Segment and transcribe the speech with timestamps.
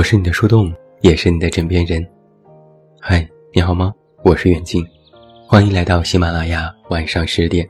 [0.00, 0.72] 我是你的树洞，
[1.02, 2.02] 也是你的枕边人。
[3.02, 3.92] 嗨，你好吗？
[4.24, 4.82] 我是远近，
[5.46, 7.68] 欢迎来到喜马拉雅晚上十点。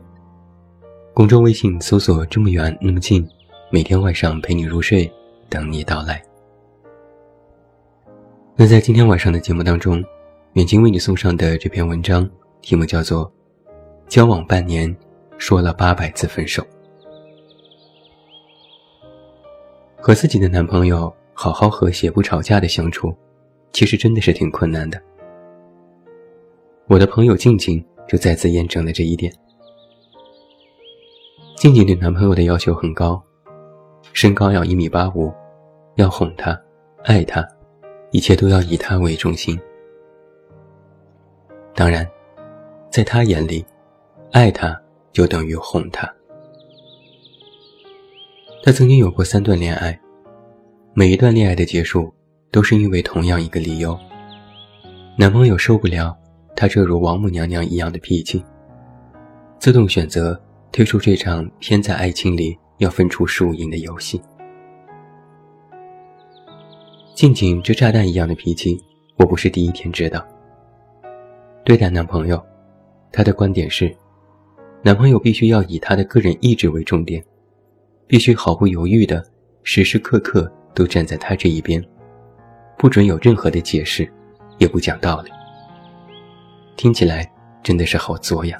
[1.12, 3.28] 公众微信搜索“这么远那么近”，
[3.68, 5.12] 每天晚上陪你入睡，
[5.48, 6.22] 等你到来。
[8.54, 10.00] 那在今天晚上的节目当中，
[10.52, 12.30] 远近为你送上的这篇文章
[12.62, 13.26] 题目叫做
[14.06, 14.96] 《交往半年，
[15.36, 16.62] 说了八百次分手》，
[20.00, 21.12] 和自己的男朋友。
[21.42, 23.16] 好好和谐不吵架的相处，
[23.72, 25.00] 其实真的是挺困难的。
[26.86, 29.32] 我的朋友静静就再次验证了这一点。
[31.56, 33.18] 静静对男朋友的要求很高，
[34.12, 35.32] 身高要一米八五，
[35.94, 36.60] 要哄他，
[37.04, 37.42] 爱他，
[38.10, 39.58] 一切都要以他为中心。
[41.74, 42.06] 当然，
[42.90, 43.64] 在他眼里，
[44.30, 44.78] 爱他
[45.10, 46.06] 就等于哄他。
[48.62, 49.98] 他曾经有过三段恋爱。
[50.92, 52.12] 每一段恋爱的结束，
[52.50, 53.96] 都是因为同样一个理由：
[55.16, 56.16] 男朋友受不了
[56.56, 58.44] 她这如王母娘娘一样的脾气，
[59.60, 60.38] 自动选择
[60.72, 64.20] 退出这场偏在爱情里要分出输赢的游戏。
[67.14, 68.76] 静静这炸弹一样的脾气，
[69.16, 70.26] 我不是第一天知道。
[71.64, 72.44] 对待男朋友，
[73.12, 73.94] 她的观点是：
[74.82, 77.24] 男朋友必须要以他的个人意志为重点，
[78.08, 79.24] 必须毫不犹豫的
[79.62, 80.52] 时时刻刻。
[80.80, 81.84] 都站在他这一边，
[82.78, 84.10] 不准有任何的解释，
[84.56, 85.30] 也不讲道理。
[86.74, 87.30] 听起来
[87.62, 88.56] 真的是好作呀！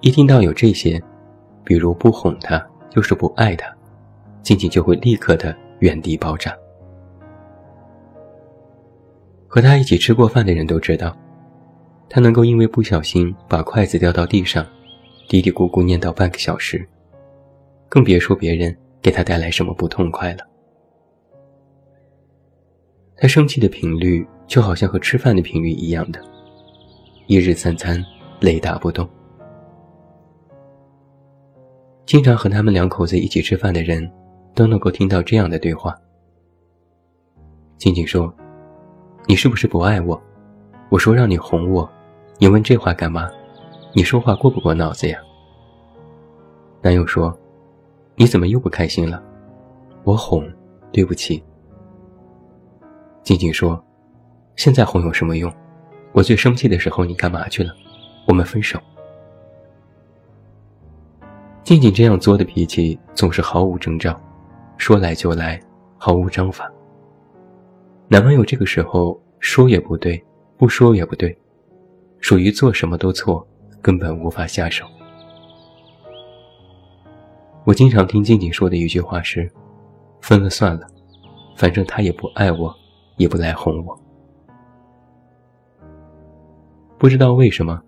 [0.00, 1.00] 一听到有这些，
[1.62, 2.60] 比如不哄他
[2.90, 3.72] 就是不爱他，
[4.42, 6.52] 静静就会立刻的原地爆炸。
[9.46, 11.16] 和他一起吃过饭的人都知道，
[12.08, 14.66] 他能够因为不小心把筷子掉到地上，
[15.28, 16.84] 嘀嘀咕咕念叨半个小时，
[17.88, 18.76] 更别说别人。
[19.04, 20.38] 给他带来什么不痛快了？
[23.18, 26.18] 他生气的频率就好像和吃饭的频率一样的，
[27.26, 28.02] 一日三餐
[28.40, 29.06] 雷打不动。
[32.06, 34.10] 经常和他们两口子一起吃饭的人，
[34.54, 35.94] 都能够听到这样的对话。
[37.76, 38.34] 静静说
[39.28, 40.18] ：“你是不是不爱我？
[40.88, 41.86] 我说让你哄我，
[42.38, 43.30] 你问这话干嘛？
[43.92, 45.18] 你说话过不过脑子呀？”
[46.80, 47.38] 男友说。
[48.16, 49.22] 你怎么又不开心了？
[50.04, 50.48] 我哄，
[50.92, 51.42] 对不起。
[53.22, 53.82] 静静说
[54.56, 55.52] ：“现在哄有什么用？
[56.12, 57.74] 我最生气的时候你干嘛去了？
[58.28, 58.78] 我们分手。”
[61.64, 64.20] 静静这样作的脾气总是毫无征兆，
[64.76, 65.58] 说来就来，
[65.96, 66.70] 毫无章法。
[68.06, 70.22] 男朋友这个时候说也不对，
[70.58, 71.36] 不说也不对，
[72.20, 73.44] 属于做什么都错，
[73.80, 74.84] 根本无法下手。
[77.64, 79.50] 我经常听静静说的一句话是
[80.20, 80.86] ：“分了算了，
[81.56, 82.74] 反正他也不爱我，
[83.16, 83.98] 也不来哄我。”
[86.98, 87.82] 不知道为什么，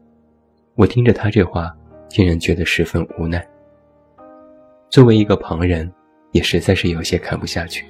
[0.76, 1.76] 我听着他这话，
[2.08, 3.46] 竟然觉得十分无奈。
[4.88, 5.92] 作为一个旁人，
[6.32, 7.84] 也实在是有些看不下去。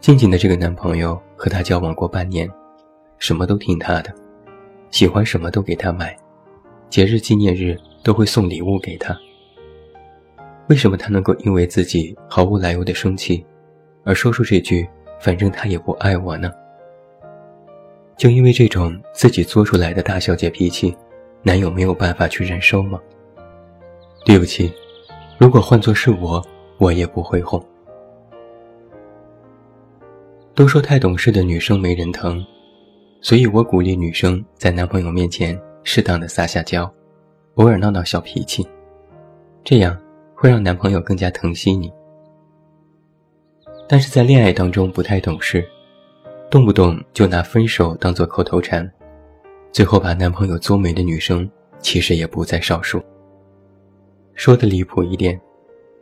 [0.00, 2.50] 静静的这个男朋友和她交往过半年，
[3.18, 4.12] 什么都听她的，
[4.90, 6.16] 喜欢什么都给她买。
[6.96, 9.14] 节日纪念日都会送礼物给他。
[10.70, 13.44] 为什么他能够因为自己毫无来由的生气，
[14.02, 14.88] 而说出这句
[15.20, 16.50] “反正他也不爱我呢”？
[18.16, 20.96] 就因为这种自己作出来的大小姐脾气，
[21.42, 22.98] 男友没有办法去忍受吗？
[24.24, 24.72] 对不起，
[25.36, 26.42] 如果换作是我，
[26.78, 27.62] 我也不会哄。
[30.54, 32.42] 都说太懂事的女生没人疼，
[33.20, 35.60] 所以我鼓励女生在男朋友面前。
[35.88, 36.92] 适当的撒下娇，
[37.54, 38.66] 偶尔闹闹小脾气，
[39.62, 39.96] 这样
[40.34, 41.90] 会让男朋友更加疼惜你。
[43.88, 45.64] 但是在恋爱当中不太懂事，
[46.50, 48.90] 动不动就拿分手当做口头禅，
[49.70, 51.48] 最后把男朋友作没的女生
[51.78, 53.00] 其实也不在少数。
[54.34, 55.40] 说的离谱一点，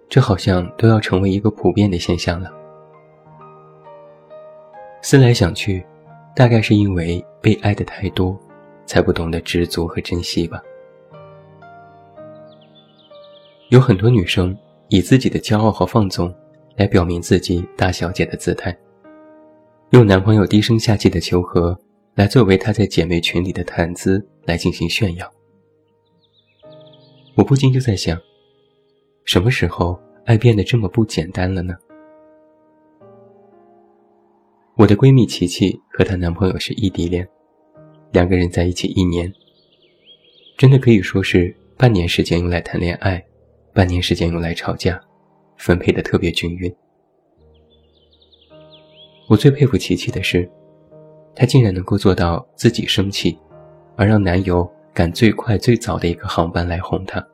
[0.08, 2.50] 这好像都要成为一个普遍的现象了。
[5.02, 5.84] 思来想去，
[6.34, 8.34] 大概是因为被爱的太多。
[8.86, 10.62] 才不懂得知足和珍惜吧。
[13.70, 14.56] 有很多女生
[14.88, 16.32] 以自己的骄傲和放纵，
[16.76, 18.76] 来表明自己大小姐的姿态，
[19.90, 21.76] 用男朋友低声下气的求和，
[22.14, 25.28] 来作为她在姐妹群里的谈资来进行炫耀。
[27.36, 28.16] 我不禁就在想，
[29.24, 31.74] 什么时候爱变得这么不简单了呢？
[34.76, 37.26] 我的闺蜜琪琪和她男朋友是异地恋。
[38.14, 39.34] 两个人在一起一年，
[40.56, 43.20] 真的可以说是半年时间用来谈恋爱，
[43.72, 45.02] 半年时间用来吵架，
[45.56, 46.72] 分配的特别均匀。
[49.28, 50.48] 我最佩服琪琪的是，
[51.34, 53.36] 她竟然能够做到自己生气，
[53.96, 57.26] 而让男友赶最快最早的一个航班来哄她。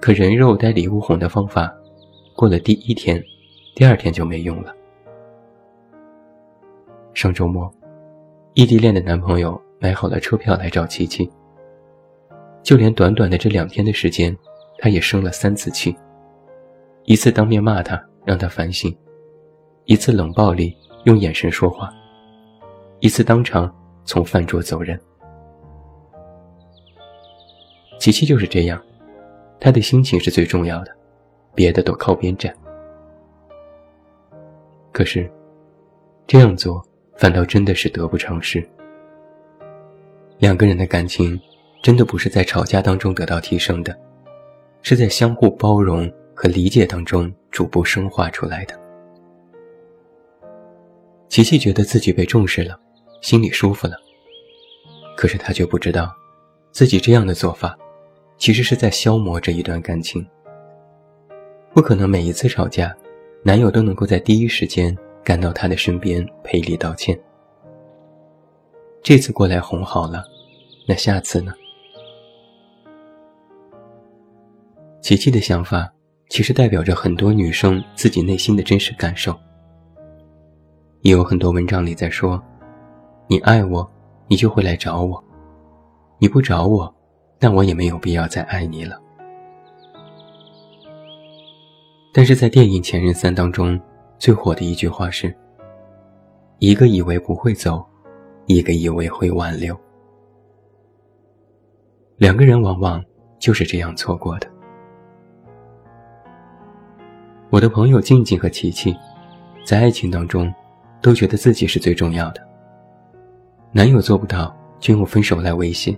[0.00, 1.72] 可人肉带礼物哄的方法，
[2.34, 3.22] 过了第一天，
[3.76, 4.74] 第二天就没用了。
[7.14, 7.72] 上周末，
[8.58, 11.30] 异地恋的男朋友买好了车票来找琪琪。
[12.60, 14.36] 就连短短的这两天的时间，
[14.78, 15.96] 他也生了三次气。
[17.04, 18.90] 一次当面骂他，让他反省；
[19.84, 21.86] 一次冷暴力，用眼神说话；
[22.98, 23.72] 一次当场
[24.04, 25.00] 从饭桌走人。
[28.00, 28.82] 琪琪就是这样，
[29.60, 30.90] 他的心情是最重要的，
[31.54, 32.52] 别的都靠边站。
[34.90, 35.30] 可是，
[36.26, 36.84] 这样做。
[37.18, 38.66] 反倒真的是得不偿失。
[40.38, 41.38] 两个人的感情，
[41.82, 43.98] 真的不是在吵架当中得到提升的，
[44.82, 48.80] 是在相互包容和理解当中逐步深化出来的。
[51.28, 52.78] 琪琪觉得自己被重视了，
[53.20, 53.96] 心里舒服了。
[55.16, 56.14] 可是她却不知道，
[56.70, 57.76] 自己这样的做法，
[58.36, 60.24] 其实是在消磨这一段感情。
[61.74, 62.96] 不可能每一次吵架，
[63.42, 64.96] 男友都能够在第一时间。
[65.28, 67.20] 赶到他的身边赔礼道歉。
[69.02, 70.24] 这次过来哄好了，
[70.86, 71.52] 那下次呢？
[75.02, 75.92] 琪琪的想法
[76.30, 79.38] 其实代表着很多女生自己内心的真实感受。
[81.02, 82.42] 也有很多文章里在说
[83.28, 83.86] ：“你爱我，
[84.28, 85.22] 你就会来找我；
[86.18, 86.94] 你不找我，
[87.38, 88.98] 那我也没有必要再爱你了。”
[92.14, 93.78] 但是在电影《前任三》当中。
[94.18, 95.34] 最火的一句话是
[96.58, 97.84] ：“一个以为不会走，
[98.46, 99.78] 一个以为会挽留。”
[102.18, 103.02] 两个人往往
[103.38, 104.48] 就是这样错过的。
[107.50, 108.94] 我的朋友静静和琪琪，
[109.64, 110.52] 在爱情当中，
[111.00, 112.46] 都觉得自己是最重要的。
[113.70, 115.96] 男友做不到，就用分手来威胁。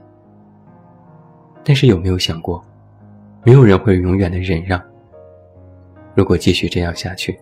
[1.65, 2.63] 但是有没有想过，
[3.45, 4.81] 没有人会永远的忍让。
[6.15, 7.41] 如果继续这样下去，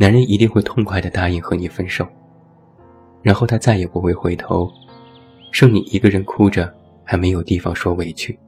[0.00, 2.08] 男人一定会痛快的答应和你分手，
[3.20, 4.66] 然后他再也不会回头，
[5.52, 6.74] 剩你一个人哭着，
[7.04, 8.38] 还没有地方说委屈。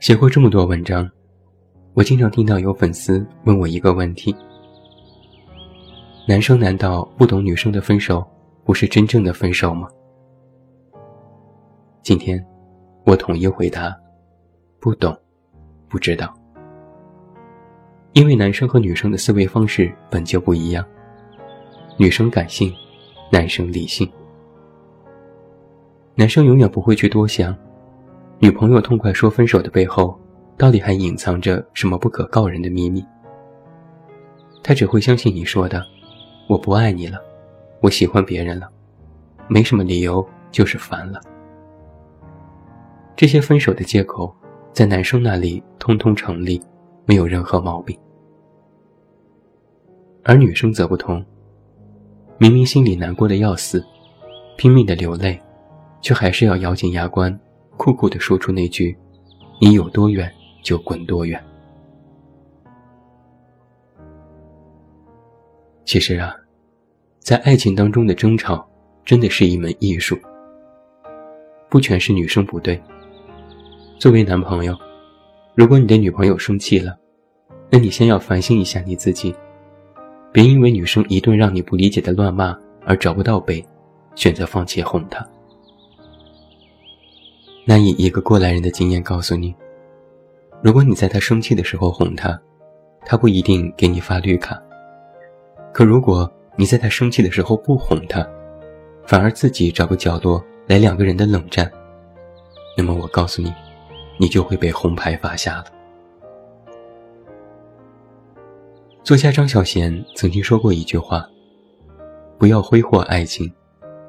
[0.00, 1.08] 写过这么多文章，
[1.94, 4.34] 我经常听到有粉丝问我一个问题：
[6.26, 8.26] 男生难道不懂女生的分手
[8.64, 9.88] 不是真正的分手吗？
[12.02, 12.44] 今天，
[13.06, 13.96] 我统一回答：
[14.80, 15.16] 不懂，
[15.88, 16.41] 不知道。
[18.12, 20.84] 因为男生和女生的思维方式本就不一样，
[21.96, 22.72] 女生感性，
[23.30, 24.10] 男生理性。
[26.14, 27.56] 男生永远不会去多想，
[28.38, 30.18] 女朋友痛快说分手的背后，
[30.58, 33.02] 到底还隐藏着什么不可告人的秘密。
[34.62, 35.82] 他只会相信你说的
[36.48, 37.18] ：“我不爱你了，
[37.80, 38.68] 我喜欢别人了，
[39.48, 41.18] 没什么理由，就是烦了。”
[43.16, 44.36] 这些分手的借口，
[44.74, 46.60] 在男生那里通通成立。
[47.04, 47.98] 没有任何毛病，
[50.22, 51.24] 而女生则不同。
[52.38, 53.84] 明明心里难过的要死，
[54.56, 55.40] 拼命的流泪，
[56.00, 57.38] 却还是要咬紧牙关，
[57.76, 58.96] 酷酷的说出那句
[59.60, 60.32] ：“你有多远
[60.62, 61.42] 就滚多远。”
[65.84, 66.34] 其实啊，
[67.18, 68.68] 在爱情当中的争吵，
[69.04, 70.16] 真的是一门艺术。
[71.68, 72.80] 不全是女生不对。
[73.98, 74.76] 作为男朋友。
[75.54, 76.96] 如果你的女朋友生气了，
[77.68, 79.34] 那你先要反省一下你自己，
[80.32, 83.62] 别因为女生一顿让你不理解的乱骂而找不到北，
[84.14, 85.26] 选择放弃哄她。
[87.66, 89.54] 那以一个过来人的经验告诉你，
[90.62, 92.40] 如果你在她生气的时候哄她，
[93.04, 94.56] 她不一定给你发绿卡；
[95.70, 98.26] 可如果你在她生气的时候不哄她，
[99.06, 101.70] 反而自己找个角落来两个人的冷战，
[102.74, 103.52] 那么我告诉你。
[104.22, 105.64] 你就会被红牌罚下了。
[109.02, 111.28] 作家张小娴曾经说过一句话
[112.38, 113.52] ：“不要挥霍爱情，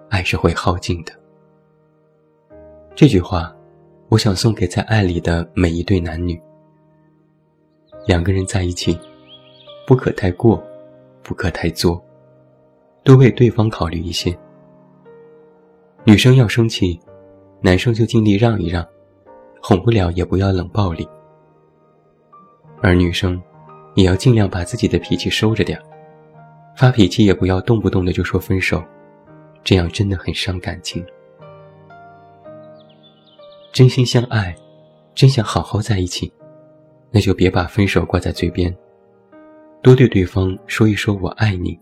[0.09, 1.11] 爱是会耗尽的。”
[2.93, 3.51] 这句话，
[4.07, 6.39] 我想送给在爱里的每一对男女。
[8.05, 8.95] 两个人在一起，
[9.87, 10.63] 不可太过，
[11.23, 11.99] 不可太作，
[13.03, 14.37] 多为对方考虑一些。
[16.03, 16.99] 女生要生气，
[17.61, 18.87] 男生就尽力让一让。
[19.65, 21.07] 哄不了也不要冷暴力，
[22.81, 23.41] 而女生
[23.95, 25.81] 也要尽量把自己的脾气收着点
[26.75, 28.83] 发脾气也不要动不动的就说分手，
[29.63, 31.01] 这样真的很伤感情。
[33.71, 34.53] 真心相爱，
[35.15, 36.29] 真想好好在一起，
[37.09, 38.75] 那就别把分手挂在嘴边，
[39.81, 41.79] 多对对方说一说我爱你，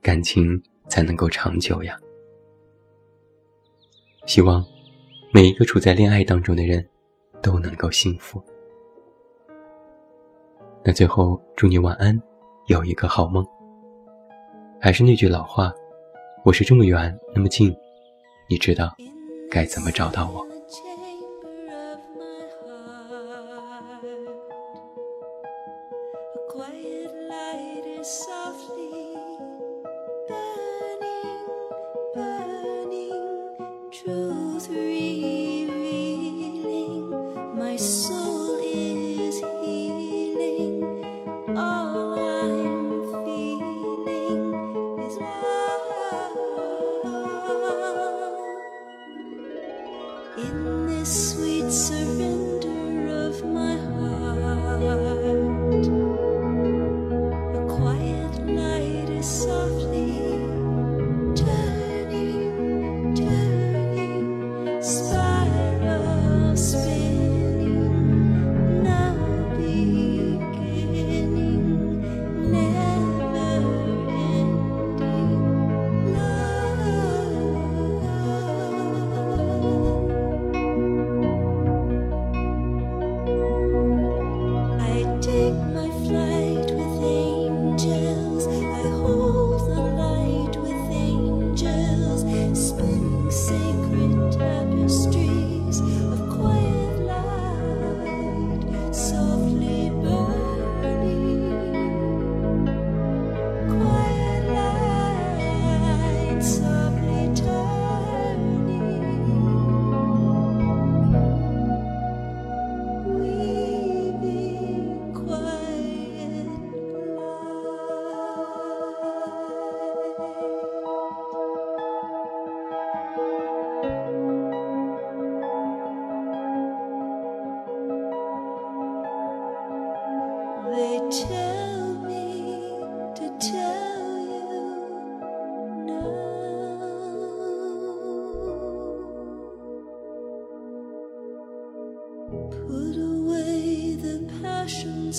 [0.00, 1.98] 感情才能够长久呀。
[4.26, 4.64] 希望
[5.34, 6.88] 每一个处在恋爱当中的人
[7.42, 8.40] 都能够幸福。
[10.84, 12.16] 那最后祝你晚安，
[12.68, 13.44] 有一个好梦。
[14.80, 15.74] 还是那句老话，
[16.44, 17.74] 我是这么远那么近，
[18.48, 18.94] 你知道
[19.50, 20.53] 该怎么找到我。